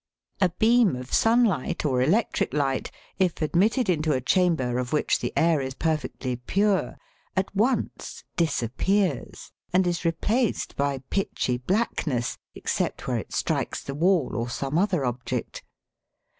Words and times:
A 0.41 0.49
beam 0.49 0.95
of 0.95 1.13
sunlight 1.13 1.85
or 1.85 2.01
electric 2.01 2.55
light 2.55 2.89
if 3.19 3.39
admitted 3.39 3.87
into 3.87 4.13
a 4.13 4.19
chamber 4.19 4.79
of 4.79 4.91
which 4.93 5.19
the 5.19 5.31
air 5.37 5.61
is 5.61 5.75
perfectly 5.75 6.37
pure 6.37 6.97
at 7.37 7.55
once 7.55 8.23
dis 8.35 8.63
appears, 8.63 9.51
and 9.71 9.85
is 9.85 10.03
replaced 10.03 10.75
by 10.75 11.03
pitchy 11.11 11.59
blackness, 11.59 12.39
except 12.55 13.07
where 13.07 13.19
it 13.19 13.31
strikes 13.31 13.83
the 13.83 13.93
wall 13.93 14.35
or 14.35 14.49
some 14.49 14.75
other 14.75 15.05
object. 15.05 15.63